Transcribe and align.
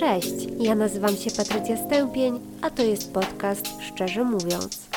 Cześć, 0.00 0.34
ja 0.58 0.74
nazywam 0.74 1.16
się 1.16 1.30
Patrycja 1.30 1.76
Stępień, 1.76 2.40
a 2.62 2.70
to 2.70 2.82
jest 2.82 3.12
podcast 3.12 3.66
Szczerze 3.82 4.24
Mówiąc. 4.24 4.88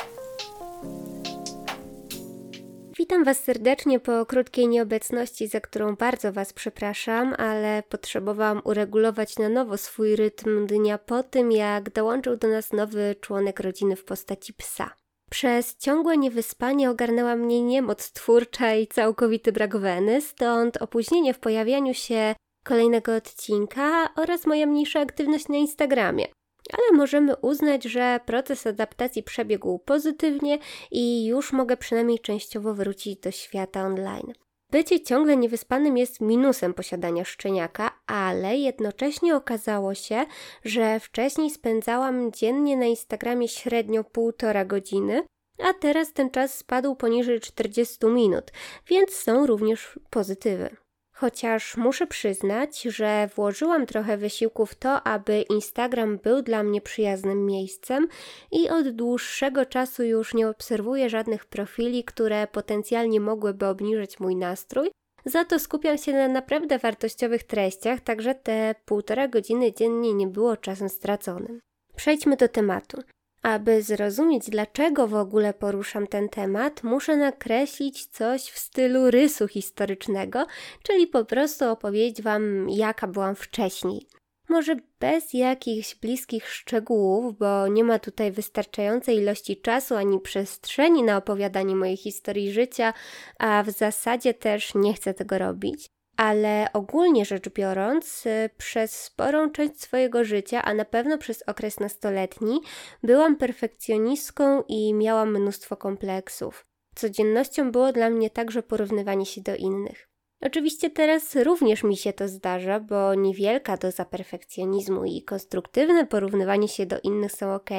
Witam 2.97 3.23
Was 3.23 3.39
serdecznie 3.39 3.99
po 3.99 4.25
krótkiej 4.25 4.67
nieobecności, 4.67 5.47
za 5.47 5.61
którą 5.61 5.95
bardzo 5.95 6.33
Was 6.33 6.53
przepraszam, 6.53 7.35
ale 7.37 7.83
potrzebowałam 7.89 8.61
uregulować 8.63 9.39
na 9.39 9.49
nowo 9.49 9.77
swój 9.77 10.15
rytm 10.15 10.67
dnia 10.67 10.97
po 10.97 11.23
tym, 11.23 11.51
jak 11.51 11.89
dołączył 11.89 12.37
do 12.37 12.47
nas 12.47 12.73
nowy 12.73 13.15
członek 13.21 13.59
rodziny 13.59 13.95
w 13.95 14.05
postaci 14.05 14.53
psa. 14.53 14.93
Przez 15.31 15.77
ciągłe 15.77 16.17
niewyspanie 16.17 16.89
ogarnęła 16.89 17.35
mnie 17.35 17.61
niemoc 17.61 18.11
twórcza 18.11 18.75
i 18.75 18.87
całkowity 18.87 19.51
brak 19.51 19.77
weny, 19.77 20.21
stąd 20.21 20.77
opóźnienie 20.77 21.33
w 21.33 21.39
pojawianiu 21.39 21.93
się 21.93 22.35
kolejnego 22.63 23.15
odcinka 23.15 24.09
oraz 24.15 24.45
moja 24.45 24.65
mniejsza 24.65 24.99
aktywność 24.99 25.47
na 25.47 25.57
Instagramie. 25.57 26.25
Ale 26.73 26.97
możemy 26.97 27.35
uznać, 27.35 27.83
że 27.83 28.19
proces 28.25 28.67
adaptacji 28.67 29.23
przebiegł 29.23 29.79
pozytywnie 29.79 30.59
i 30.91 31.25
już 31.25 31.53
mogę 31.53 31.77
przynajmniej 31.77 32.19
częściowo 32.19 32.73
wrócić 32.73 33.19
do 33.19 33.31
świata 33.31 33.85
online. 33.85 34.33
Bycie 34.71 35.01
ciągle 35.01 35.37
niewyspanym 35.37 35.97
jest 35.97 36.21
minusem 36.21 36.73
posiadania 36.73 37.25
szczeniaka, 37.25 37.99
ale 38.07 38.57
jednocześnie 38.57 39.35
okazało 39.35 39.95
się, 39.95 40.25
że 40.65 40.99
wcześniej 40.99 41.49
spędzałam 41.49 42.31
dziennie 42.31 42.77
na 42.77 42.85
Instagramie 42.85 43.47
średnio 43.47 44.03
półtora 44.03 44.65
godziny, 44.65 45.23
a 45.63 45.73
teraz 45.73 46.13
ten 46.13 46.31
czas 46.31 46.57
spadł 46.57 46.95
poniżej 46.95 47.39
40 47.39 48.05
minut, 48.05 48.51
więc 48.87 49.11
są 49.11 49.45
również 49.45 49.99
pozytywy. 50.09 50.82
Chociaż 51.15 51.77
muszę 51.77 52.07
przyznać, 52.07 52.81
że 52.81 53.29
włożyłam 53.35 53.85
trochę 53.85 54.17
wysiłku 54.17 54.65
w 54.65 54.75
to, 54.75 55.03
aby 55.03 55.41
Instagram 55.41 56.17
był 56.17 56.41
dla 56.41 56.63
mnie 56.63 56.81
przyjaznym 56.81 57.45
miejscem 57.45 58.07
i 58.51 58.69
od 58.69 58.89
dłuższego 58.89 59.65
czasu 59.65 60.03
już 60.03 60.33
nie 60.33 60.49
obserwuję 60.49 61.09
żadnych 61.09 61.45
profili, 61.45 62.03
które 62.03 62.47
potencjalnie 62.47 63.19
mogłyby 63.19 63.65
obniżyć 63.65 64.19
mój 64.19 64.35
nastrój. 64.35 64.91
Za 65.25 65.45
to 65.45 65.59
skupiam 65.59 65.97
się 65.97 66.13
na 66.13 66.27
naprawdę 66.27 66.79
wartościowych 66.79 67.43
treściach, 67.43 68.01
także 68.01 68.35
te 68.35 68.75
półtora 68.85 69.27
godziny 69.27 69.73
dziennie 69.73 70.13
nie 70.13 70.27
było 70.27 70.57
czasem 70.57 70.89
straconym. 70.89 71.59
Przejdźmy 71.95 72.37
do 72.37 72.47
tematu. 72.47 73.01
Aby 73.43 73.81
zrozumieć, 73.81 74.49
dlaczego 74.49 75.07
w 75.07 75.13
ogóle 75.13 75.53
poruszam 75.53 76.07
ten 76.07 76.29
temat, 76.29 76.83
muszę 76.83 77.17
nakreślić 77.17 78.05
coś 78.05 78.41
w 78.41 78.59
stylu 78.59 79.11
rysu 79.11 79.47
historycznego, 79.47 80.45
czyli 80.83 81.07
po 81.07 81.25
prostu 81.25 81.69
opowiedzieć 81.69 82.21
Wam, 82.21 82.69
jaka 82.69 83.07
byłam 83.07 83.35
wcześniej. 83.35 84.07
Może 84.49 84.75
bez 84.99 85.33
jakichś 85.33 85.95
bliskich 85.95 86.49
szczegółów, 86.49 87.37
bo 87.37 87.67
nie 87.67 87.83
ma 87.83 87.99
tutaj 87.99 88.31
wystarczającej 88.31 89.17
ilości 89.17 89.61
czasu 89.61 89.95
ani 89.95 90.19
przestrzeni 90.19 91.03
na 91.03 91.17
opowiadanie 91.17 91.75
mojej 91.75 91.97
historii 91.97 92.51
życia, 92.51 92.93
a 93.39 93.63
w 93.63 93.69
zasadzie 93.69 94.33
też 94.33 94.75
nie 94.75 94.93
chcę 94.93 95.13
tego 95.13 95.37
robić 95.37 95.92
ale 96.17 96.67
ogólnie 96.73 97.25
rzecz 97.25 97.49
biorąc, 97.49 98.25
y, 98.25 98.49
przez 98.57 98.99
sporą 98.99 99.51
część 99.51 99.81
swojego 99.81 100.23
życia, 100.23 100.61
a 100.61 100.73
na 100.73 100.85
pewno 100.85 101.17
przez 101.17 101.43
okres 101.47 101.79
nastoletni, 101.79 102.61
byłam 103.03 103.35
perfekcjonistką 103.35 104.63
i 104.67 104.93
miałam 104.93 105.39
mnóstwo 105.39 105.77
kompleksów. 105.77 106.65
Codziennością 106.95 107.71
było 107.71 107.91
dla 107.91 108.09
mnie 108.09 108.29
także 108.29 108.63
porównywanie 108.63 109.25
się 109.25 109.41
do 109.41 109.55
innych. 109.55 110.09
Oczywiście 110.45 110.89
teraz 110.89 111.35
również 111.35 111.83
mi 111.83 111.97
się 111.97 112.13
to 112.13 112.27
zdarza, 112.27 112.79
bo 112.79 113.15
niewielka 113.15 113.77
doza 113.77 114.05
perfekcjonizmu 114.05 115.05
i 115.05 115.23
konstruktywne 115.23 116.05
porównywanie 116.05 116.67
się 116.67 116.85
do 116.85 116.99
innych 117.03 117.31
są 117.31 117.53
ok 117.55 117.69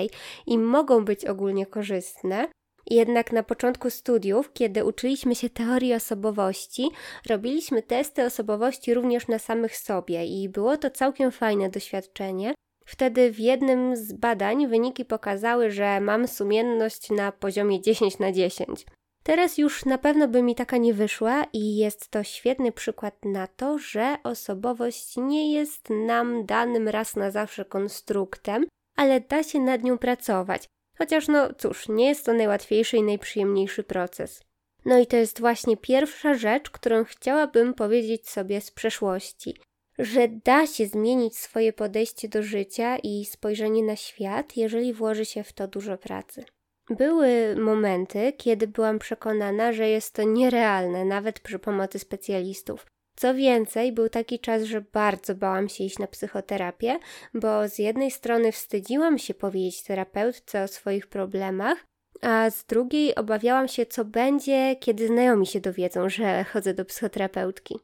i 0.47 0.59
mogą 0.59 1.05
być 1.05 1.25
ogólnie 1.25 1.67
korzystne, 1.67 2.49
jednak 2.91 3.33
na 3.33 3.43
początku 3.43 3.91
studiów, 3.91 4.53
kiedy 4.53 4.85
uczyliśmy 4.85 5.35
się 5.35 5.51
teorii 5.51 5.95
osobowości, 5.95 6.91
robiliśmy 7.29 7.83
testy 7.83 8.25
osobowości 8.25 8.95
również 8.95 9.29
na 9.29 9.39
samych 9.39 9.77
sobie 9.77 10.27
i 10.27 10.49
było 10.49 10.77
to 10.77 10.91
całkiem 10.91 11.33
fajne 11.33 11.71
doświadczenie. 11.71 12.55
Wtedy 12.87 13.33
w 13.33 13.41
jednym 13.41 13.97
z 13.97 14.13
badań 14.13 14.67
wyniki 14.67 15.05
pokazały, 15.05 15.71
że 15.71 16.01
mam 16.01 16.29
sumienność 16.29 17.11
na 17.11 17.33
poziomie 17.33 17.81
10 17.81 18.19
na 18.19 18.33
10. 18.33 18.87
Teraz 19.23 19.59
już 19.59 19.85
na 19.85 19.99
pewno 19.99 20.29
by 20.29 20.43
mi 20.43 20.55
taka 20.55 20.77
nie 20.77 20.95
wyszła 20.95 21.45
i 21.53 21.77
jest 21.77 22.09
to 22.09 22.25
świetny 22.25 22.73
przykład 22.73 23.25
na 23.25 23.47
to, 23.47 23.79
że 23.79 24.17
osobowość 24.25 25.17
nie 25.17 25.53
jest 25.53 25.91
nam 25.91 26.47
danym 26.47 26.89
raz 26.89 27.17
na 27.17 27.31
zawsze 27.31 27.65
konstruktem, 27.65 28.65
ale 28.97 29.21
da 29.21 29.43
się 29.43 29.61
nad 29.61 29.83
nią 29.83 29.99
pracować. 29.99 30.69
Chociaż 30.99 31.29
no 31.29 31.55
cóż, 31.59 31.89
nie 31.89 32.09
jest 32.09 32.27
to 32.27 32.33
najłatwiejszy 32.33 32.97
i 32.97 33.03
najprzyjemniejszy 33.03 33.83
proces. 33.83 34.41
No 34.85 34.99
i 34.99 35.07
to 35.07 35.17
jest 35.17 35.41
właśnie 35.41 35.77
pierwsza 35.77 36.35
rzecz, 36.35 36.71
którą 36.71 37.05
chciałabym 37.05 37.75
powiedzieć 37.75 38.29
sobie 38.29 38.61
z 38.61 38.71
przeszłości. 38.71 39.57
Że 39.99 40.29
da 40.29 40.67
się 40.67 40.87
zmienić 40.87 41.39
swoje 41.39 41.73
podejście 41.73 42.29
do 42.29 42.43
życia 42.43 42.97
i 43.03 43.25
spojrzenie 43.25 43.83
na 43.83 43.97
świat, 43.97 44.57
jeżeli 44.57 44.93
włoży 44.93 45.25
się 45.25 45.45
w 45.45 45.53
to 45.53 45.69
dużo 45.69 45.99
pracy. 45.99 46.45
Były 46.91 47.57
momenty, 47.57 48.33
kiedy 48.33 48.69
byłam 48.69 48.99
przekonana, 48.99 49.73
że 49.73 49.89
jest 49.89 50.15
to 50.15 50.23
nierealne, 50.23 51.05
nawet 51.05 51.41
przy 51.41 51.59
pomocy 51.59 51.99
specjalistów. 51.99 52.87
Co 53.17 53.35
więcej, 53.35 53.93
był 53.93 54.09
taki 54.09 54.39
czas, 54.39 54.63
że 54.63 54.81
bardzo 54.81 55.35
bałam 55.35 55.69
się 55.69 55.85
iść 55.85 55.99
na 55.99 56.07
psychoterapię, 56.07 56.99
bo 57.35 57.69
z 57.69 57.79
jednej 57.79 58.11
strony 58.11 58.53
wstydziłam 58.53 59.19
się 59.19 59.35
powiedzieć 59.35 59.83
terapeutce 59.83 60.63
o 60.63 60.69
swoich 60.69 61.07
problemach, 61.07 61.87
a 62.23 62.51
z 62.51 62.65
drugiej 62.65 63.15
obawiałam 63.15 63.69
się, 63.69 63.87
co 63.87 64.05
będzie, 64.05 64.77
kiedy 64.81 65.07
znajomi 65.07 65.47
się 65.47 65.61
dowiedzą, 65.61 66.09
że 66.09 66.45
chodzę 66.45 66.75
do 66.75 66.85
psychoterapeutki. 66.85 67.75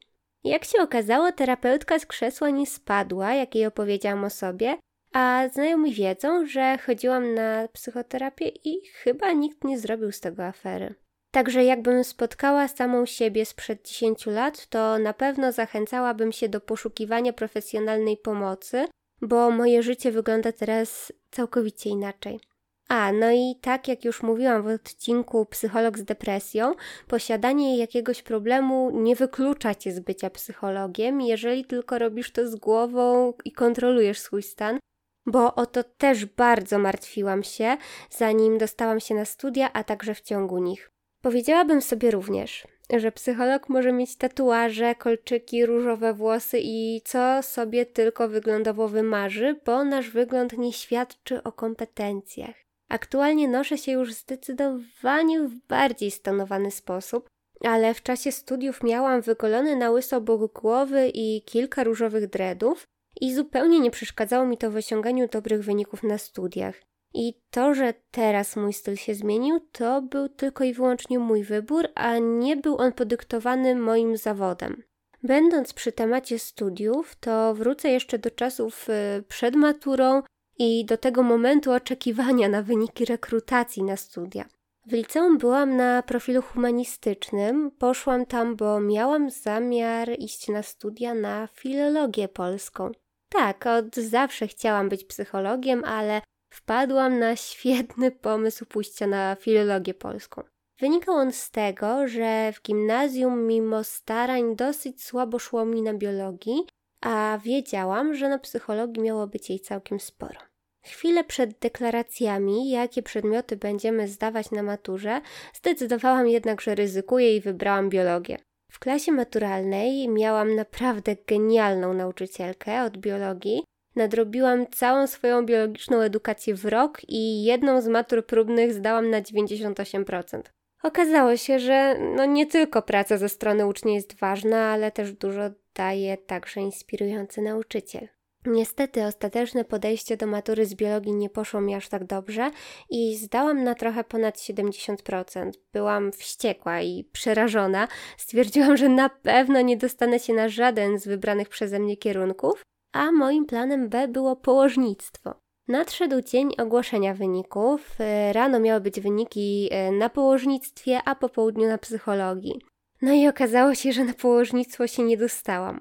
Jak 0.45 0.65
się 0.65 0.83
okazało, 0.83 1.33
terapeutka 1.33 1.99
z 1.99 2.07
krzesła 2.07 2.51
nie 2.51 2.67
spadła, 2.67 3.35
jak 3.35 3.55
jej 3.55 3.67
opowiedziałam 3.67 4.25
o 4.25 4.31
sobie, 4.31 4.79
a 5.13 5.49
znajomi 5.53 5.95
wiedzą, 5.95 6.47
że 6.47 6.79
chodziłam 6.79 7.35
na 7.35 7.69
psychoterapię 7.69 8.49
i 8.49 8.87
chyba 8.87 9.33
nikt 9.33 9.65
nie 9.65 9.79
zrobił 9.79 10.13
z 10.13 10.21
tego 10.21 10.45
afery. 10.45 10.95
Także 11.31 11.65
jakbym 11.65 12.05
spotkała 12.05 12.69
samą 12.69 13.07
siebie 13.07 13.47
sprzed 13.47 13.89
10 13.89 14.27
lat, 14.27 14.67
to 14.67 14.99
na 14.99 15.13
pewno 15.13 15.53
zachęcałabym 15.53 16.33
się 16.33 16.49
do 16.49 16.61
poszukiwania 16.61 17.33
profesjonalnej 17.33 18.17
pomocy, 18.17 18.87
bo 19.23 19.51
moje 19.51 19.83
życie 19.83 20.13
wygląda 20.13 20.53
teraz 20.53 21.13
całkowicie 21.31 21.91
inaczej. 21.91 22.41
A, 22.89 23.13
no 23.13 23.31
i 23.31 23.57
tak 23.61 23.89
jak 23.89 24.05
już 24.05 24.23
mówiłam 24.23 24.63
w 24.63 24.67
odcinku 24.67 25.47
Psycholog 25.47 25.99
z 25.99 26.05
depresją, 26.05 26.75
posiadanie 27.09 27.79
jakiegoś 27.79 28.23
problemu 28.23 28.91
nie 28.95 29.17
wyklucza 29.17 29.75
cię 29.75 29.93
z 29.93 30.01
bycia 30.01 30.31
psychologiem, 30.31 31.21
jeżeli 31.21 31.65
tylko 31.65 31.99
robisz 31.99 32.33
to 32.33 32.49
z 32.49 32.57
głową 32.57 33.33
i 33.45 33.53
kontrolujesz 33.53 34.21
swój 34.21 34.43
stan, 34.43 34.79
bo 35.27 35.55
o 35.55 35.67
to 35.67 35.85
też 35.85 36.27
bardzo 36.27 36.79
martwiłam 36.79 37.43
się, 37.43 37.77
zanim 38.11 38.59
dostałam 38.59 39.01
się 39.01 39.15
na 39.15 39.25
studia, 39.25 39.73
a 39.73 39.85
także 39.85 40.15
w 40.15 40.21
ciągu 40.21 40.59
nich. 40.59 40.91
Powiedziałabym 41.23 41.83
sobie 41.83 42.11
również, 42.11 42.67
że 42.91 43.13
psycholog 43.13 43.69
może 43.69 43.93
mieć 43.93 44.17
tatuaże, 44.17 44.95
kolczyki, 44.95 45.67
różowe 45.67 46.15
włosy 46.15 46.61
i 46.63 47.01
co 47.05 47.43
sobie 47.43 47.87
tylko 47.87 48.29
wyglądowo 48.29 48.89
wymarzy, 48.89 49.61
bo 49.67 49.85
nasz 49.85 50.11
wygląd 50.11 50.59
nie 50.59 50.73
świadczy 50.73 51.43
o 51.43 51.53
kompetencjach. 51.53 52.55
Aktualnie 52.89 53.49
noszę 53.49 53.79
się 53.79 53.93
już 53.93 54.15
zdecydowanie 54.15 55.41
w 55.41 55.55
bardziej 55.69 56.11
stonowany 56.11 56.71
sposób, 56.71 57.29
ale 57.65 57.95
w 57.95 58.03
czasie 58.03 58.33
studiów 58.33 58.83
miałam 58.83 59.21
wygolony 59.21 59.77
na 59.77 59.91
łyso 59.91 60.21
bok 60.21 60.61
głowy 60.61 61.11
i 61.15 61.43
kilka 61.43 61.85
różowych 61.85 62.27
dreadów 62.27 62.85
i 63.21 63.35
zupełnie 63.35 63.81
nie 63.81 63.91
przeszkadzało 63.91 64.47
mi 64.47 64.59
to 64.59 64.71
w 64.71 64.77
osiąganiu 64.77 65.29
dobrych 65.29 65.65
wyników 65.65 66.03
na 66.03 66.19
studiach. 66.19 66.90
I 67.15 67.35
to, 67.51 67.75
że 67.75 67.95
teraz 68.11 68.57
mój 68.57 68.73
styl 68.73 68.97
się 68.97 69.15
zmienił, 69.15 69.61
to 69.73 70.03
był 70.03 70.29
tylko 70.29 70.65
i 70.65 70.75
wyłącznie 70.75 71.19
mój 71.19 71.45
wybór, 71.45 71.89
a 71.95 72.19
nie 72.19 72.57
był 72.57 72.77
on 72.77 72.93
podyktowany 72.93 73.77
moim 73.77 74.17
zawodem. 74.17 74.83
Będąc 75.23 75.73
przy 75.73 75.93
temacie 75.93 76.39
studiów, 76.39 77.17
to 77.21 77.55
wrócę 77.55 77.91
jeszcze 77.91 78.19
do 78.19 78.31
czasów 78.31 78.89
y, 78.89 79.23
przed 79.23 79.57
maturą 79.57 80.23
i 80.59 80.85
do 80.85 80.97
tego 80.97 81.23
momentu 81.23 81.73
oczekiwania 81.73 82.49
na 82.49 82.63
wyniki 82.63 83.05
rekrutacji 83.05 83.83
na 83.83 83.97
studia. 83.97 84.45
W 84.87 84.93
liceum 84.93 85.39
byłam 85.39 85.77
na 85.77 86.03
profilu 86.03 86.43
humanistycznym. 86.43 87.71
Poszłam 87.79 88.27
tam, 88.27 88.57
bo 88.57 88.81
miałam 88.81 89.31
zamiar 89.31 90.11
iść 90.19 90.49
na 90.49 90.63
studia 90.63 91.15
na 91.15 91.47
filologię 91.47 92.29
polską. 92.29 92.91
Tak, 93.29 93.67
od 93.67 93.97
zawsze 93.97 94.49
chciałam 94.49 94.89
być 94.89 95.05
psychologiem, 95.05 95.85
ale 95.85 96.23
wpadłam 96.51 97.19
na 97.19 97.37
świetny 97.37 98.11
pomysł 98.11 98.67
pójścia 98.67 99.07
na 99.07 99.37
filologię 99.41 99.95
polską. 99.95 100.43
Wynikał 100.81 101.15
on 101.15 101.33
z 101.33 101.51
tego, 101.51 102.09
że 102.09 102.53
w 102.53 102.63
gimnazjum, 102.63 103.47
mimo 103.47 103.85
starań, 103.85 104.57
dosyć 104.57 105.05
słabo 105.05 105.39
szło 105.39 105.65
mi 105.65 105.83
na 105.83 105.95
biologii 105.95 106.67
a 107.01 107.39
wiedziałam, 107.43 108.15
że 108.15 108.29
na 108.29 108.39
psychologii 108.39 109.03
miało 109.03 109.27
być 109.27 109.51
jej 109.51 109.61
całkiem 109.61 110.01
sporo. 110.01 110.41
Chwilę 110.85 111.25
przed 111.25 111.59
deklaracjami, 111.59 112.71
jakie 112.71 113.03
przedmioty 113.03 113.57
będziemy 113.57 114.09
zdawać 114.09 114.51
na 114.51 114.63
maturze, 114.63 115.21
zdecydowałam 115.55 116.29
jednak, 116.29 116.61
że 116.61 116.75
ryzykuję 116.75 117.37
i 117.37 117.41
wybrałam 117.41 117.89
biologię. 117.89 118.39
W 118.73 118.79
klasie 118.79 119.13
maturalnej 119.13 120.09
miałam 120.09 120.55
naprawdę 120.55 121.17
genialną 121.27 121.95
nauczycielkę 121.95 122.83
od 122.83 122.99
biologii. 122.99 123.65
Nadrobiłam 123.97 124.67
całą 124.67 125.07
swoją 125.07 125.47
biologiczną 125.47 126.01
edukację 126.01 126.55
w 126.55 126.65
rok 126.65 126.99
i 127.09 127.45
jedną 127.45 127.81
z 127.81 127.89
matur 127.89 128.27
próbnych 128.27 128.73
zdałam 128.73 129.11
na 129.11 129.23
98%. 129.23 130.41
Okazało 130.83 131.37
się, 131.37 131.59
że 131.59 131.97
no 132.17 132.25
nie 132.25 132.47
tylko 132.47 132.83
praca 132.83 133.17
ze 133.17 133.29
strony 133.29 133.67
ucznia 133.67 133.95
jest 133.95 134.15
ważna, 134.15 134.59
ale 134.59 134.93
też 134.93 135.13
dużo 135.13 135.43
daje 135.75 136.17
także 136.17 136.61
inspirujący 136.61 137.43
nauczyciel. 137.43 138.09
Niestety 138.47 139.05
ostateczne 139.05 139.65
podejście 139.65 140.17
do 140.17 140.27
matury 140.27 140.67
z 140.67 140.75
biologii 140.75 141.13
nie 141.13 141.31
poszło 141.31 141.61
mi 141.61 141.75
aż 141.75 141.89
tak 141.89 142.05
dobrze 142.05 142.51
i 142.91 143.17
zdałam 143.17 143.65
na 143.65 143.75
trochę 143.75 144.05
ponad 144.05 144.37
70%. 144.37 145.51
Byłam 145.73 146.13
wściekła 146.13 146.81
i 146.81 147.05
przerażona. 147.13 147.89
Stwierdziłam, 148.17 148.77
że 148.77 148.89
na 148.89 149.09
pewno 149.09 149.61
nie 149.61 149.77
dostanę 149.77 150.19
się 150.19 150.33
na 150.33 150.49
żaden 150.49 150.99
z 150.99 151.07
wybranych 151.07 151.49
przeze 151.49 151.79
mnie 151.79 151.97
kierunków, 151.97 152.63
a 152.93 153.13
moim 153.13 153.47
planem 153.47 153.89
B 153.89 154.09
było 154.09 154.37
położnictwo. 154.37 155.35
Nadszedł 155.69 156.23
dzień 156.23 156.55
ogłoszenia 156.59 157.15
wyników. 157.15 157.97
Rano 158.33 158.61
miały 158.61 158.81
być 158.81 159.01
wyniki 159.01 159.69
e, 159.71 159.93
na 159.93 160.09
położnictwie, 160.09 161.01
a 161.05 161.15
po 161.15 161.29
południu 161.29 161.69
na 161.69 161.79
psychologii. 161.79 162.61
No 163.03 163.13
i 163.13 163.29
okazało 163.29 163.75
się, 163.75 163.93
że 163.93 164.05
na 164.05 164.15
położnictwo 164.15 164.87
się 164.87 165.03
nie 165.03 165.17
dostałam 165.17 165.81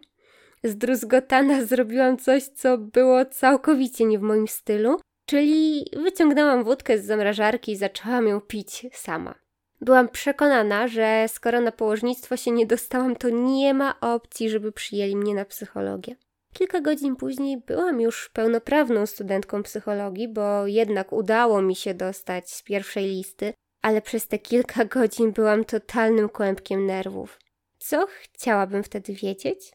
zdruzgotana 0.64 1.66
zrobiłam 1.66 2.18
coś, 2.18 2.44
co 2.44 2.78
było 2.78 3.26
całkowicie 3.26 4.06
nie 4.06 4.20
w 4.20 4.22
moim 4.22 4.48
stylu, 4.48 5.00
czyli 5.26 5.86
wyciągnęłam 6.04 6.64
wódkę 6.64 6.98
z 6.98 7.06
zamrażarki 7.06 7.72
i 7.72 7.78
zaczęłam 7.78 8.28
ją 8.28 8.42
pić 8.42 8.86
sama. 8.94 9.36
Byłam 9.82 10.10
przekonana, 10.10 10.88
że 10.88 11.26
skoro 11.28 11.62
na 11.62 11.72
położnictwo 11.72 12.38
się 12.38 12.52
nie 12.52 12.66
dostałam, 12.66 13.16
to 13.16 13.30
nie 13.30 13.74
ma 13.74 14.00
opcji, 14.00 14.50
żeby 14.50 14.72
przyjęli 14.72 15.16
mnie 15.16 15.36
na 15.36 15.46
psychologię. 15.46 16.16
Kilka 16.60 16.82
godzin 16.82 17.16
później 17.16 17.58
byłam 17.58 18.02
już 18.02 18.30
pełnoprawną 18.30 19.06
studentką 19.06 19.64
psychologii, 19.64 20.28
bo 20.28 20.68
jednak 20.68 21.14
udało 21.14 21.62
mi 21.62 21.76
się 21.76 21.94
dostać 21.94 22.52
z 22.52 22.64
pierwszej 22.64 23.06
listy, 23.06 23.54
ale 23.82 24.02
przez 24.02 24.28
te 24.28 24.40
kilka 24.40 24.86
godzin 24.96 25.32
byłam 25.32 25.66
totalnym 25.66 26.30
kłębkiem 26.30 26.86
nerwów. 26.86 27.40
Co 27.78 28.08
chciałabym 28.08 28.84
wtedy 28.84 29.14
wiedzieć? 29.14 29.72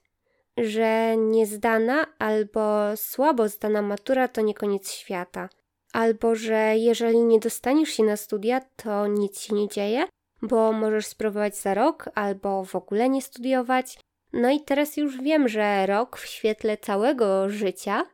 że 0.57 1.17
niezdana 1.17 2.07
albo 2.19 2.97
słabo 2.97 3.49
zdana 3.49 3.83
matura 3.83 4.29
to 4.29 4.41
nie 4.41 4.55
koniec 4.55 4.91
świata, 4.93 5.49
albo 5.93 6.35
że 6.35 6.77
jeżeli 6.77 7.23
nie 7.23 7.41
dostaniesz 7.41 7.89
się 7.89 8.03
na 8.03 8.17
studia, 8.17 8.61
to 8.77 9.07
nic 9.07 9.41
się 9.41 9.55
nie 9.55 9.69
dzieje, 9.69 10.07
bo 10.43 10.73
możesz 10.73 11.07
spróbować 11.07 11.57
za 11.57 11.75
rok 11.75 12.09
albo 12.15 12.65
w 12.65 12.75
ogóle 12.75 13.09
nie 13.09 13.23
studiować. 13.23 13.99
No 14.35 14.51
i 14.51 14.61
teraz 14.61 14.97
już 14.97 15.21
wiem, 15.23 15.49
że 15.49 15.87
rok 15.87 16.17
w 16.17 16.27
świetle 16.27 16.77
całego 16.77 17.49
życia 17.49 18.07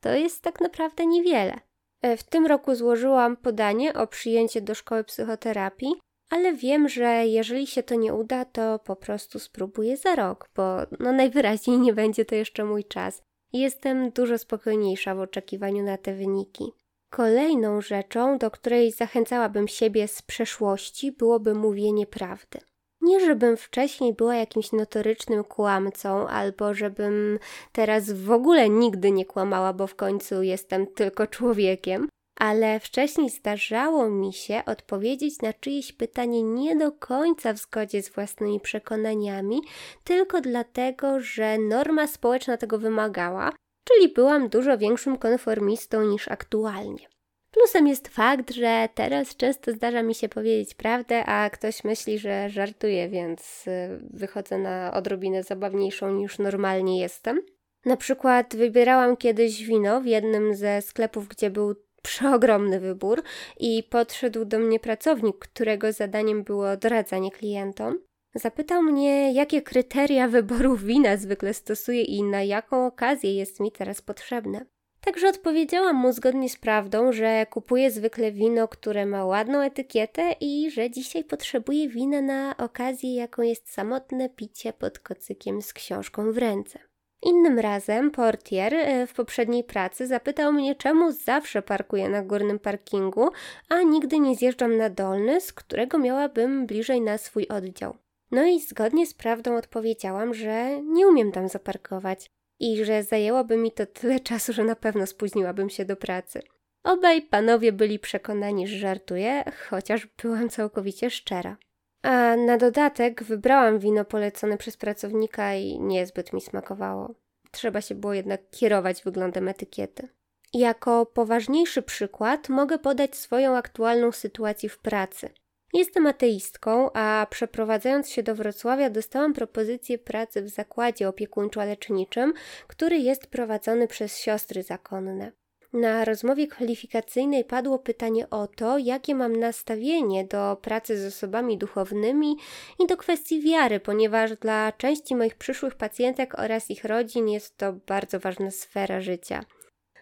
to 0.00 0.14
jest 0.14 0.42
tak 0.42 0.60
naprawdę 0.60 1.06
niewiele. 1.06 1.60
E, 2.02 2.16
w 2.16 2.22
tym 2.22 2.46
roku 2.46 2.74
złożyłam 2.74 3.36
podanie 3.36 3.94
o 3.94 4.06
przyjęcie 4.06 4.60
do 4.60 4.74
szkoły 4.74 5.04
psychoterapii 5.04 5.92
ale 6.30 6.54
wiem, 6.54 6.88
że 6.88 7.26
jeżeli 7.26 7.66
się 7.66 7.82
to 7.82 7.94
nie 7.94 8.14
uda, 8.14 8.44
to 8.44 8.78
po 8.78 8.96
prostu 8.96 9.38
spróbuję 9.38 9.96
za 9.96 10.14
rok, 10.14 10.48
bo 10.54 10.76
no 11.00 11.12
najwyraźniej 11.12 11.78
nie 11.78 11.92
będzie 11.92 12.24
to 12.24 12.34
jeszcze 12.34 12.64
mój 12.64 12.84
czas. 12.84 13.22
Jestem 13.52 14.10
dużo 14.10 14.38
spokojniejsza 14.38 15.14
w 15.14 15.20
oczekiwaniu 15.20 15.84
na 15.84 15.98
te 15.98 16.14
wyniki. 16.14 16.72
Kolejną 17.10 17.80
rzeczą, 17.80 18.38
do 18.38 18.50
której 18.50 18.92
zachęcałabym 18.92 19.68
siebie 19.68 20.08
z 20.08 20.22
przeszłości, 20.22 21.12
byłoby 21.12 21.54
mówienie 21.54 22.06
prawdy. 22.06 22.58
Nie, 23.00 23.20
żebym 23.20 23.56
wcześniej 23.56 24.14
była 24.14 24.34
jakimś 24.34 24.72
notorycznym 24.72 25.44
kłamcą, 25.44 26.28
albo 26.28 26.74
żebym 26.74 27.38
teraz 27.72 28.12
w 28.12 28.30
ogóle 28.30 28.68
nigdy 28.68 29.10
nie 29.10 29.24
kłamała, 29.24 29.72
bo 29.72 29.86
w 29.86 29.94
końcu 29.94 30.42
jestem 30.42 30.86
tylko 30.86 31.26
człowiekiem, 31.26 32.08
ale 32.36 32.80
wcześniej 32.80 33.30
zdarzało 33.30 34.10
mi 34.10 34.32
się 34.32 34.62
odpowiedzieć 34.66 35.42
na 35.42 35.52
czyjeś 35.52 35.92
pytanie 35.92 36.42
nie 36.42 36.76
do 36.76 36.92
końca 36.92 37.52
w 37.52 37.58
zgodzie 37.58 38.02
z 38.02 38.08
własnymi 38.08 38.60
przekonaniami, 38.60 39.62
tylko 40.04 40.40
dlatego, 40.40 41.20
że 41.20 41.58
norma 41.58 42.06
społeczna 42.06 42.56
tego 42.56 42.78
wymagała, 42.78 43.52
czyli 43.88 44.08
byłam 44.08 44.48
dużo 44.48 44.78
większym 44.78 45.18
konformistą 45.18 46.02
niż 46.02 46.28
aktualnie. 46.28 47.15
Plusem 47.56 47.86
jest 47.86 48.08
fakt, 48.08 48.50
że 48.50 48.88
teraz 48.94 49.36
często 49.36 49.72
zdarza 49.72 50.02
mi 50.02 50.14
się 50.14 50.28
powiedzieć 50.28 50.74
prawdę, 50.74 51.24
a 51.24 51.50
ktoś 51.50 51.84
myśli, 51.84 52.18
że 52.18 52.50
żartuję, 52.50 53.08
więc 53.08 53.66
y, 53.66 54.00
wychodzę 54.10 54.58
na 54.58 54.92
odrobinę 54.94 55.42
zabawniejszą 55.42 56.12
niż 56.12 56.38
normalnie 56.38 57.00
jestem. 57.00 57.40
Na 57.84 57.96
przykład 57.96 58.56
wybierałam 58.56 59.16
kiedyś 59.16 59.64
wino 59.64 60.00
w 60.00 60.06
jednym 60.06 60.54
ze 60.54 60.82
sklepów, 60.82 61.28
gdzie 61.28 61.50
był 61.50 61.74
przeogromny 62.02 62.80
wybór 62.80 63.22
i 63.60 63.82
podszedł 63.82 64.44
do 64.44 64.58
mnie 64.58 64.80
pracownik, 64.80 65.38
którego 65.38 65.92
zadaniem 65.92 66.44
było 66.44 66.76
doradzanie 66.76 67.30
klientom. 67.30 67.98
Zapytał 68.34 68.82
mnie, 68.82 69.32
jakie 69.32 69.62
kryteria 69.62 70.28
wyboru 70.28 70.76
wina 70.76 71.16
zwykle 71.16 71.54
stosuję 71.54 72.02
i 72.02 72.22
na 72.22 72.42
jaką 72.42 72.86
okazję 72.86 73.34
jest 73.34 73.60
mi 73.60 73.72
teraz 73.72 74.02
potrzebne. 74.02 74.66
Także 75.06 75.28
odpowiedziałam 75.28 75.96
mu 75.96 76.12
zgodnie 76.12 76.48
z 76.48 76.56
prawdą, 76.56 77.12
że 77.12 77.46
kupuję 77.50 77.90
zwykle 77.90 78.32
wino, 78.32 78.68
które 78.68 79.06
ma 79.06 79.24
ładną 79.24 79.60
etykietę 79.60 80.34
i 80.40 80.70
że 80.70 80.90
dzisiaj 80.90 81.24
potrzebuję 81.24 81.88
wina 81.88 82.22
na 82.22 82.56
okazję, 82.56 83.14
jaką 83.14 83.42
jest 83.42 83.72
samotne 83.72 84.28
picie 84.28 84.72
pod 84.72 84.98
kocykiem 84.98 85.62
z 85.62 85.72
książką 85.72 86.32
w 86.32 86.38
ręce. 86.38 86.78
Innym 87.22 87.58
razem 87.58 88.10
portier 88.10 88.74
e, 88.74 89.06
w 89.06 89.14
poprzedniej 89.14 89.64
pracy 89.64 90.06
zapytał 90.06 90.52
mnie, 90.52 90.74
czemu 90.74 91.12
zawsze 91.12 91.62
parkuję 91.62 92.08
na 92.08 92.22
górnym 92.22 92.58
parkingu, 92.58 93.28
a 93.68 93.82
nigdy 93.82 94.18
nie 94.18 94.36
zjeżdżam 94.36 94.76
na 94.76 94.90
dolny, 94.90 95.40
z 95.40 95.52
którego 95.52 95.98
miałabym 95.98 96.66
bliżej 96.66 97.00
na 97.00 97.18
swój 97.18 97.48
oddział. 97.48 97.96
No 98.30 98.46
i 98.46 98.60
zgodnie 98.60 99.06
z 99.06 99.14
prawdą 99.14 99.56
odpowiedziałam, 99.56 100.34
że 100.34 100.82
nie 100.82 101.08
umiem 101.08 101.32
tam 101.32 101.48
zaparkować 101.48 102.30
i 102.60 102.84
że 102.84 103.02
zajęłoby 103.02 103.56
mi 103.56 103.72
to 103.72 103.86
tyle 103.86 104.20
czasu, 104.20 104.52
że 104.52 104.64
na 104.64 104.76
pewno 104.76 105.06
spóźniłabym 105.06 105.70
się 105.70 105.84
do 105.84 105.96
pracy. 105.96 106.42
Obaj 106.84 107.22
panowie 107.22 107.72
byli 107.72 107.98
przekonani, 107.98 108.68
że 108.68 108.78
żartuję, 108.78 109.44
chociaż 109.68 110.06
byłam 110.22 110.48
całkowicie 110.48 111.10
szczera. 111.10 111.56
A 112.02 112.36
na 112.36 112.56
dodatek 112.56 113.22
wybrałam 113.22 113.78
wino 113.78 114.04
polecone 114.04 114.58
przez 114.58 114.76
pracownika 114.76 115.54
i 115.54 115.80
niezbyt 115.80 116.32
mi 116.32 116.40
smakowało. 116.40 117.14
Trzeba 117.50 117.80
się 117.80 117.94
było 117.94 118.14
jednak 118.14 118.50
kierować 118.50 119.02
wyglądem 119.02 119.48
etykiety. 119.48 120.08
Jako 120.54 121.06
poważniejszy 121.06 121.82
przykład 121.82 122.48
mogę 122.48 122.78
podać 122.78 123.16
swoją 123.16 123.56
aktualną 123.56 124.12
sytuację 124.12 124.68
w 124.68 124.78
pracy. 124.78 125.30
Jestem 125.76 126.06
ateistką, 126.06 126.90
a 126.92 127.26
przeprowadzając 127.30 128.10
się 128.10 128.22
do 128.22 128.34
Wrocławia 128.34 128.90
dostałam 128.90 129.32
propozycję 129.32 129.98
pracy 129.98 130.42
w 130.42 130.48
zakładzie 130.48 131.08
opiekuńczo-leczniczym, 131.08 132.32
który 132.66 132.98
jest 132.98 133.26
prowadzony 133.26 133.88
przez 133.88 134.18
siostry 134.18 134.62
zakonne. 134.62 135.32
Na 135.72 136.04
rozmowie 136.04 136.46
kwalifikacyjnej 136.46 137.44
padło 137.44 137.78
pytanie 137.78 138.30
o 138.30 138.46
to, 138.46 138.78
jakie 138.78 139.14
mam 139.14 139.36
nastawienie 139.36 140.24
do 140.24 140.56
pracy 140.62 140.98
z 140.98 141.14
osobami 141.14 141.58
duchownymi 141.58 142.36
i 142.78 142.86
do 142.86 142.96
kwestii 142.96 143.40
wiary, 143.40 143.80
ponieważ 143.80 144.36
dla 144.36 144.72
części 144.72 145.16
moich 145.16 145.34
przyszłych 145.34 145.74
pacjentek 145.74 146.38
oraz 146.38 146.70
ich 146.70 146.84
rodzin 146.84 147.28
jest 147.28 147.56
to 147.56 147.72
bardzo 147.72 148.20
ważna 148.20 148.50
sfera 148.50 149.00
życia. 149.00 149.44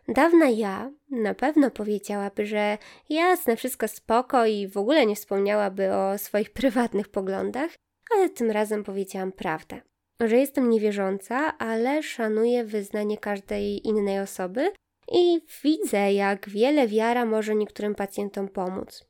Dawna 0.08 0.48
ja 0.48 0.90
na 1.10 1.34
pewno 1.34 1.70
powiedziałaby, 1.70 2.46
że 2.46 2.78
jasne, 3.08 3.56
wszystko 3.56 3.88
spoko 3.88 4.46
i 4.46 4.68
w 4.68 4.76
ogóle 4.76 5.06
nie 5.06 5.16
wspomniałaby 5.16 5.92
o 5.92 6.18
swoich 6.18 6.50
prywatnych 6.60 7.08
poglądach, 7.08 7.70
ale 8.14 8.28
tym 8.28 8.50
razem 8.50 8.84
powiedziałam 8.84 9.32
prawdę. 9.32 9.80
Że 10.20 10.36
jestem 10.36 10.70
niewierząca, 10.70 11.58
ale 11.58 12.02
szanuję 12.02 12.64
wyznanie 12.64 13.18
każdej 13.18 13.88
innej 13.88 14.20
osoby 14.20 14.72
i 15.12 15.40
widzę, 15.64 16.12
jak 16.12 16.48
wiele 16.48 16.88
wiara 16.88 17.24
może 17.24 17.54
niektórym 17.54 17.94
pacjentom 17.94 18.48
pomóc. 18.48 19.04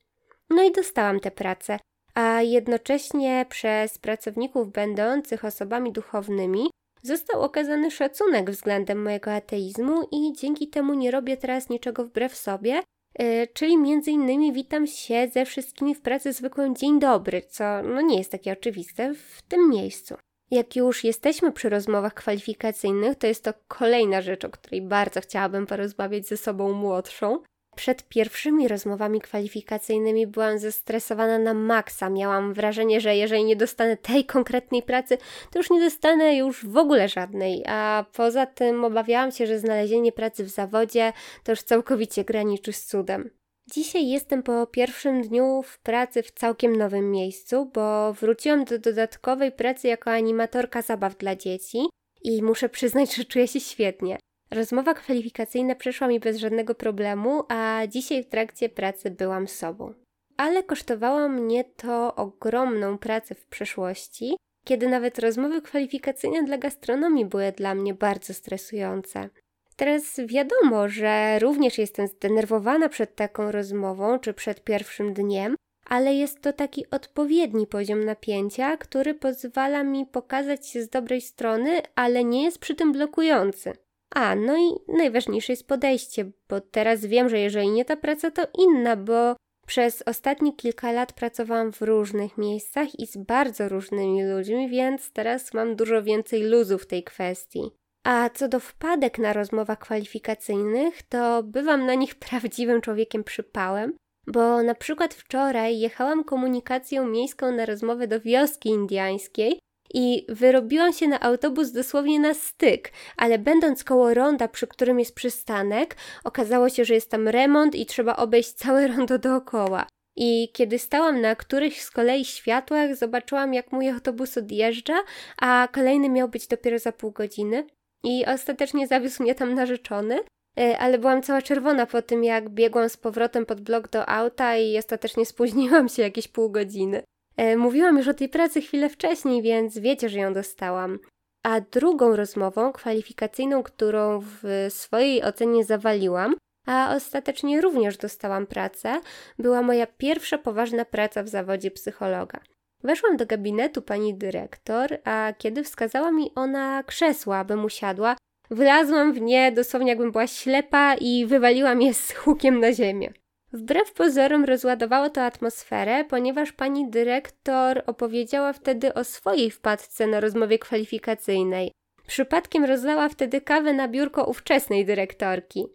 No 0.50 0.62
i 0.62 0.72
dostałam 0.72 1.20
tę 1.20 1.30
pracę, 1.30 1.78
a 2.14 2.42
jednocześnie 2.42 3.46
przez 3.48 3.98
pracowników 3.98 4.72
będących 4.72 5.44
osobami 5.44 5.92
duchownymi 5.92 6.70
został 7.04 7.42
okazany 7.42 7.90
szacunek 7.90 8.50
względem 8.50 9.02
mojego 9.02 9.32
ateizmu 9.32 10.08
i 10.12 10.32
dzięki 10.32 10.68
temu 10.68 10.94
nie 10.94 11.10
robię 11.10 11.36
teraz 11.36 11.68
niczego 11.68 12.04
wbrew 12.04 12.36
sobie, 12.36 12.82
yy, 13.18 13.48
czyli 13.54 13.78
między 13.78 14.10
innymi 14.10 14.52
witam 14.52 14.86
się 14.86 15.28
ze 15.32 15.44
wszystkimi 15.44 15.94
w 15.94 16.00
pracy 16.00 16.32
zwykłym 16.32 16.76
dzień 16.76 17.00
dobry, 17.00 17.42
co 17.42 17.82
no 17.82 18.00
nie 18.00 18.18
jest 18.18 18.32
takie 18.32 18.52
oczywiste 18.52 19.14
w 19.14 19.42
tym 19.42 19.70
miejscu. 19.70 20.14
Jak 20.50 20.76
już 20.76 21.04
jesteśmy 21.04 21.52
przy 21.52 21.68
rozmowach 21.68 22.14
kwalifikacyjnych, 22.14 23.16
to 23.18 23.26
jest 23.26 23.44
to 23.44 23.54
kolejna 23.68 24.20
rzecz, 24.20 24.44
o 24.44 24.50
której 24.50 24.82
bardzo 24.82 25.20
chciałabym 25.20 25.66
porozmawiać 25.66 26.26
ze 26.26 26.36
sobą 26.36 26.72
młodszą. 26.72 27.38
Przed 27.74 28.08
pierwszymi 28.08 28.68
rozmowami 28.68 29.20
kwalifikacyjnymi 29.20 30.26
byłam 30.26 30.58
zestresowana 30.58 31.38
na 31.38 31.54
maksa. 31.54 32.10
Miałam 32.10 32.54
wrażenie, 32.54 33.00
że 33.00 33.16
jeżeli 33.16 33.44
nie 33.44 33.56
dostanę 33.56 33.96
tej 33.96 34.24
konkretnej 34.24 34.82
pracy, 34.82 35.18
to 35.50 35.58
już 35.58 35.70
nie 35.70 35.80
dostanę 35.80 36.36
już 36.36 36.66
w 36.66 36.76
ogóle 36.76 37.08
żadnej. 37.08 37.64
A 37.66 38.04
poza 38.12 38.46
tym 38.46 38.84
obawiałam 38.84 39.32
się, 39.32 39.46
że 39.46 39.58
znalezienie 39.58 40.12
pracy 40.12 40.44
w 40.44 40.48
zawodzie 40.48 41.12
to 41.44 41.52
już 41.52 41.62
całkowicie 41.62 42.24
graniczy 42.24 42.72
z 42.72 42.86
cudem. 42.86 43.30
Dzisiaj 43.72 44.08
jestem 44.08 44.42
po 44.42 44.66
pierwszym 44.66 45.22
dniu 45.22 45.62
w 45.62 45.78
pracy 45.78 46.22
w 46.22 46.30
całkiem 46.30 46.76
nowym 46.76 47.10
miejscu, 47.10 47.70
bo 47.74 48.12
wróciłam 48.12 48.64
do 48.64 48.78
dodatkowej 48.78 49.52
pracy 49.52 49.88
jako 49.88 50.10
animatorka 50.10 50.82
zabaw 50.82 51.16
dla 51.16 51.36
dzieci 51.36 51.78
i 52.22 52.42
muszę 52.42 52.68
przyznać, 52.68 53.14
że 53.14 53.24
czuję 53.24 53.48
się 53.48 53.60
świetnie. 53.60 54.18
Rozmowa 54.50 54.94
kwalifikacyjna 54.94 55.74
przeszła 55.74 56.08
mi 56.08 56.20
bez 56.20 56.36
żadnego 56.36 56.74
problemu, 56.74 57.42
a 57.48 57.82
dzisiaj 57.88 58.24
w 58.24 58.28
trakcie 58.28 58.68
pracy 58.68 59.10
byłam 59.10 59.48
sobą. 59.48 59.94
Ale 60.36 60.62
kosztowało 60.62 61.28
mnie 61.28 61.64
to 61.64 62.14
ogromną 62.14 62.98
pracę 62.98 63.34
w 63.34 63.46
przeszłości, 63.46 64.36
kiedy 64.64 64.88
nawet 64.88 65.18
rozmowy 65.18 65.62
kwalifikacyjne 65.62 66.44
dla 66.44 66.58
gastronomii 66.58 67.26
były 67.26 67.52
dla 67.52 67.74
mnie 67.74 67.94
bardzo 67.94 68.34
stresujące. 68.34 69.28
Teraz 69.76 70.20
wiadomo, 70.26 70.88
że 70.88 71.38
również 71.38 71.78
jestem 71.78 72.06
zdenerwowana 72.06 72.88
przed 72.88 73.16
taką 73.16 73.50
rozmową 73.52 74.18
czy 74.18 74.34
przed 74.34 74.64
pierwszym 74.64 75.14
dniem, 75.14 75.56
ale 75.86 76.14
jest 76.14 76.40
to 76.40 76.52
taki 76.52 76.90
odpowiedni 76.90 77.66
poziom 77.66 78.04
napięcia, 78.04 78.76
który 78.76 79.14
pozwala 79.14 79.82
mi 79.82 80.06
pokazać 80.06 80.68
się 80.68 80.82
z 80.82 80.88
dobrej 80.88 81.20
strony, 81.20 81.82
ale 81.94 82.24
nie 82.24 82.44
jest 82.44 82.58
przy 82.58 82.74
tym 82.74 82.92
blokujący. 82.92 83.72
A, 84.14 84.34
no 84.34 84.56
i 84.56 84.92
najważniejsze 84.96 85.52
jest 85.52 85.68
podejście, 85.68 86.30
bo 86.48 86.60
teraz 86.60 87.06
wiem, 87.06 87.28
że 87.28 87.38
jeżeli 87.38 87.70
nie 87.70 87.84
ta 87.84 87.96
praca, 87.96 88.30
to 88.30 88.42
inna, 88.58 88.96
bo 88.96 89.36
przez 89.66 90.02
ostatnie 90.06 90.56
kilka 90.56 90.92
lat 90.92 91.12
pracowałam 91.12 91.72
w 91.72 91.82
różnych 91.82 92.38
miejscach 92.38 92.98
i 92.98 93.06
z 93.06 93.16
bardzo 93.16 93.68
różnymi 93.68 94.24
ludźmi, 94.24 94.68
więc 94.68 95.12
teraz 95.12 95.54
mam 95.54 95.76
dużo 95.76 96.02
więcej 96.02 96.42
luzu 96.42 96.78
w 96.78 96.86
tej 96.86 97.04
kwestii. 97.04 97.70
A 98.04 98.30
co 98.30 98.48
do 98.48 98.60
wpadek 98.60 99.18
na 99.18 99.32
rozmowach 99.32 99.78
kwalifikacyjnych, 99.78 101.02
to 101.02 101.42
bywam 101.42 101.86
na 101.86 101.94
nich 101.94 102.14
prawdziwym 102.28 102.80
człowiekiem 102.80 103.24
przypałem, 103.24 103.96
bo 104.26 104.62
na 104.62 104.74
przykład 104.74 105.14
wczoraj 105.14 105.78
jechałam 105.78 106.24
komunikacją 106.24 107.08
miejską 107.08 107.52
na 107.52 107.66
rozmowę 107.66 108.06
do 108.06 108.20
wioski 108.20 108.68
indiańskiej 108.68 109.58
i 109.94 110.26
wyrobiłam 110.28 110.92
się 110.92 111.08
na 111.08 111.20
autobus 111.20 111.72
dosłownie 111.72 112.20
na 112.20 112.34
styk, 112.34 112.92
ale 113.16 113.38
będąc 113.38 113.84
koło 113.84 114.14
ronda, 114.14 114.48
przy 114.48 114.66
którym 114.66 114.98
jest 114.98 115.14
przystanek, 115.14 115.96
okazało 116.24 116.68
się, 116.68 116.84
że 116.84 116.94
jest 116.94 117.10
tam 117.10 117.28
remont 117.28 117.74
i 117.74 117.86
trzeba 117.86 118.16
obejść 118.16 118.52
całe 118.52 118.86
rondo 118.96 119.18
dookoła. 119.18 119.86
I 120.16 120.48
kiedy 120.52 120.78
stałam 120.78 121.20
na 121.20 121.36
którychś 121.36 121.80
z 121.80 121.90
kolei 121.90 122.24
światłach, 122.24 122.96
zobaczyłam, 122.96 123.54
jak 123.54 123.72
mój 123.72 123.88
autobus 123.88 124.38
odjeżdża, 124.38 124.94
a 125.38 125.68
kolejny 125.72 126.08
miał 126.08 126.28
być 126.28 126.46
dopiero 126.46 126.78
za 126.78 126.92
pół 126.92 127.10
godziny. 127.10 127.66
I 128.04 128.26
ostatecznie 128.26 128.86
zawiózł 128.86 129.22
mnie 129.22 129.34
tam 129.34 129.54
narzeczony, 129.54 130.20
e, 130.58 130.78
ale 130.78 130.98
byłam 130.98 131.22
cała 131.22 131.42
czerwona 131.42 131.86
po 131.86 132.02
tym, 132.02 132.24
jak 132.24 132.50
biegłam 132.50 132.88
z 132.88 132.96
powrotem 132.96 133.46
pod 133.46 133.60
blok 133.60 133.88
do 133.88 134.08
auta 134.08 134.56
i 134.56 134.78
ostatecznie 134.78 135.26
spóźniłam 135.26 135.88
się 135.88 136.02
jakieś 136.02 136.28
pół 136.28 136.50
godziny. 136.50 137.02
E, 137.36 137.56
mówiłam 137.56 137.96
już 137.96 138.08
o 138.08 138.14
tej 138.14 138.28
pracy 138.28 138.60
chwilę 138.60 138.88
wcześniej, 138.88 139.42
więc 139.42 139.78
wiecie, 139.78 140.08
że 140.08 140.18
ją 140.18 140.32
dostałam. 140.32 140.98
A 141.42 141.60
drugą 141.60 142.16
rozmową 142.16 142.72
kwalifikacyjną, 142.72 143.62
którą 143.62 144.20
w 144.20 144.66
swojej 144.68 145.24
ocenie 145.24 145.64
zawaliłam, 145.64 146.34
a 146.66 146.94
ostatecznie 146.96 147.60
również 147.60 147.96
dostałam 147.96 148.46
pracę, 148.46 149.00
była 149.38 149.62
moja 149.62 149.86
pierwsza 149.86 150.38
poważna 150.38 150.84
praca 150.84 151.22
w 151.22 151.28
zawodzie 151.28 151.70
psychologa. 151.70 152.40
Weszłam 152.84 153.16
do 153.16 153.26
gabinetu 153.26 153.82
pani 153.82 154.14
dyrektor, 154.14 154.98
a 155.04 155.32
kiedy 155.38 155.64
wskazała 155.64 156.10
mi 156.10 156.30
ona 156.34 156.82
krzesła, 156.82 157.38
abym 157.38 157.64
usiadła, 157.64 158.16
wylazłam 158.50 159.12
w 159.12 159.20
nie 159.20 159.52
dosłownie 159.52 159.88
jakbym 159.88 160.12
była 160.12 160.26
ślepa 160.26 160.94
i 160.94 161.26
wywaliłam 161.26 161.82
je 161.82 161.94
z 161.94 162.12
hukiem 162.12 162.60
na 162.60 162.72
ziemię. 162.72 163.12
Wbrew 163.54 163.92
pozorom 163.92 164.44
rozładowało 164.44 165.10
to 165.10 165.22
atmosferę, 165.22 166.04
ponieważ 166.04 166.52
pani 166.52 166.90
dyrektor 166.90 167.82
opowiedziała 167.86 168.52
wtedy 168.52 168.94
o 168.94 169.04
swojej 169.04 169.50
wpadce 169.50 170.06
na 170.06 170.20
rozmowie 170.20 170.58
kwalifikacyjnej. 170.58 171.72
Przypadkiem 172.06 172.64
rozlała 172.64 173.08
wtedy 173.08 173.40
kawę 173.40 173.72
na 173.72 173.88
biurko 173.88 174.24
ówczesnej 174.24 174.84
dyrektorki. 174.84 175.66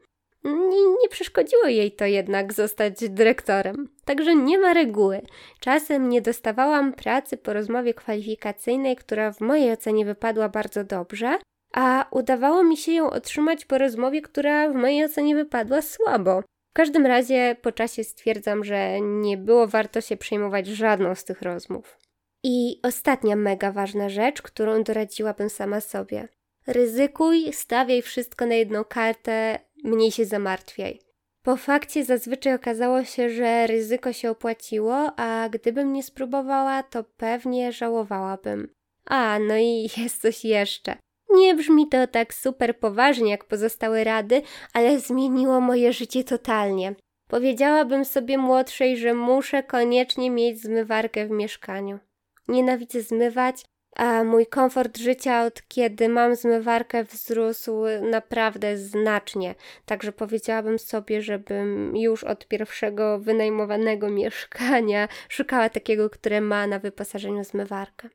Nie, 0.44 0.82
nie, 1.02 1.10
przeszkodziło 1.10 1.66
jej 1.66 1.92
to 1.92 2.06
jednak 2.06 2.54
zostać 2.54 3.10
dyrektorem. 3.10 3.90
Także 4.06 4.36
nie 4.36 4.58
ma 4.58 4.74
reguły. 4.74 5.22
Czasem 5.60 6.10
nie 6.10 6.22
dostawałam 6.22 6.94
pracy 6.94 7.38
po 7.38 7.54
rozmowie 7.54 7.94
kwalifikacyjnej, 7.94 8.96
która 8.96 9.32
w 9.32 9.42
mojej 9.42 9.72
ocenie 9.72 10.06
wypadła 10.06 10.50
bardzo 10.50 10.84
dobrze, 10.84 11.38
a 11.74 12.06
udawało 12.12 12.64
mi 12.64 12.78
się 12.78 12.92
ją 12.92 13.10
otrzymać 13.10 13.66
po 13.66 13.78
rozmowie, 13.78 14.22
która 14.22 14.70
w 14.70 14.76
mojej 14.76 15.06
ocenie 15.06 15.36
wypadła 15.36 15.82
słabo. 15.82 16.44
Każdym 16.80 17.06
razie 17.06 17.56
po 17.62 17.72
czasie 17.72 18.04
stwierdzam, 18.04 18.64
że 18.64 19.02
nie 19.02 19.38
było 19.38 19.68
warto 19.68 20.02
się 20.02 20.18
przejmować 20.18 20.68
żadną 20.68 21.16
z 21.16 21.24
tych 21.24 21.42
rozmów. 21.42 22.00
I 22.44 22.80
ostatnia 22.84 23.36
mega 23.36 23.72
ważna 23.72 24.10
rzecz, 24.10 24.42
którą 24.42 24.84
doradziłabym 24.84 25.50
sama 25.50 25.82
sobie. 25.82 26.28
Ryzykuj, 26.68 27.54
stawiaj 27.54 28.02
wszystko 28.02 28.46
na 28.46 28.56
jedną 28.56 28.84
kartę, 28.84 29.60
mniej 29.84 30.12
się 30.12 30.26
zamartwiaj. 30.26 31.00
Po 31.44 31.58
fakcie 31.58 32.06
zazwyczaj 32.06 32.54
okazało 32.54 33.04
się, 33.04 33.30
że 33.30 33.68
ryzyko 33.68 34.14
się 34.14 34.32
opłaciło, 34.32 35.20
a 35.20 35.50
gdybym 35.50 35.94
nie 35.94 36.04
spróbowała, 36.04 36.84
to 36.84 37.04
pewnie 37.04 37.72
żałowałabym. 37.72 38.74
A, 39.06 39.40
no 39.40 39.58
i 39.58 39.90
jest 39.98 40.22
coś 40.22 40.46
jeszcze. 40.46 40.98
Nie 41.30 41.56
brzmi 41.56 41.88
to 41.88 42.08
tak 42.08 42.34
super 42.34 42.80
poważnie 42.80 43.32
jak 43.32 43.46
pozostałe 43.46 44.04
rady, 44.04 44.42
ale 44.74 45.00
zmieniło 45.00 45.62
moje 45.62 45.94
życie 45.94 46.24
totalnie. 46.24 46.96
Powiedziałabym 47.28 48.06
sobie 48.06 48.38
młodszej, 48.38 48.98
że 48.98 49.14
muszę 49.14 49.64
koniecznie 49.64 50.32
mieć 50.32 50.62
zmywarkę 50.62 51.28
w 51.28 51.32
mieszkaniu. 51.32 52.00
Nienawidzę 52.48 53.02
zmywać, 53.02 53.66
a 53.96 54.24
mój 54.24 54.48
komfort 54.48 54.98
życia 54.98 55.44
od 55.44 55.68
kiedy 55.68 56.10
mam 56.10 56.36
zmywarkę 56.36 57.04
wzrósł 57.04 57.74
naprawdę 58.02 58.78
znacznie. 58.78 59.56
Także 59.86 60.12
powiedziałabym 60.12 60.80
sobie, 60.80 61.22
żebym 61.22 61.98
już 61.98 62.24
od 62.24 62.48
pierwszego 62.48 63.20
wynajmowanego 63.20 64.10
mieszkania 64.10 65.08
szukała 65.30 65.70
takiego, 65.70 66.10
które 66.10 66.42
ma 66.42 66.68
na 66.68 66.80
wyposażeniu 66.80 67.44
zmywarkę. 67.44 68.10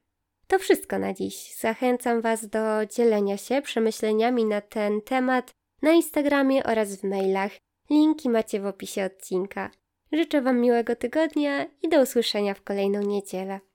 To 0.49 0.59
wszystko 0.59 0.99
na 0.99 1.15
dziś. 1.15 1.55
Zachęcam 1.57 2.21
Was 2.21 2.49
do 2.49 2.87
dzielenia 2.87 3.37
się 3.37 3.63
przemyśleniami 3.63 4.45
na 4.45 4.61
ten 4.61 5.01
temat 5.01 5.51
na 5.83 5.93
Instagramie 5.93 6.65
oraz 6.65 6.97
w 6.97 7.05
mailach. 7.05 7.53
Linki 7.91 8.29
macie 8.31 8.61
w 8.61 8.67
opisie 8.67 9.05
odcinka. 9.05 9.71
Życzę 10.13 10.43
Wam 10.43 10.61
miłego 10.61 10.97
tygodnia 10.97 11.67
i 11.83 11.89
do 11.89 12.03
usłyszenia 12.03 12.55
w 12.55 12.63
kolejną 12.63 13.01
niedzielę. 13.01 13.61